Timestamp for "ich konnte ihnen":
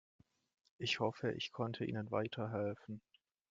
1.33-2.09